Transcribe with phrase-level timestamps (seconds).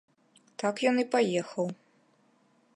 [0.63, 1.67] Так ён і паехаў.